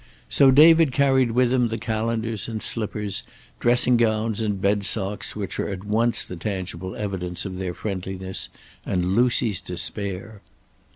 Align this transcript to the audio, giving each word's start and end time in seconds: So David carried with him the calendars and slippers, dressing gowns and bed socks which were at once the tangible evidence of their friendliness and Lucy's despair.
So 0.29 0.49
David 0.49 0.91
carried 0.91 1.29
with 1.33 1.53
him 1.53 1.67
the 1.67 1.77
calendars 1.77 2.47
and 2.47 2.59
slippers, 2.59 3.21
dressing 3.59 3.97
gowns 3.97 4.41
and 4.41 4.59
bed 4.59 4.83
socks 4.83 5.35
which 5.35 5.59
were 5.59 5.67
at 5.69 5.83
once 5.83 6.25
the 6.25 6.35
tangible 6.37 6.95
evidence 6.95 7.45
of 7.45 7.57
their 7.57 7.75
friendliness 7.75 8.49
and 8.83 9.15
Lucy's 9.15 9.59
despair. 9.61 10.41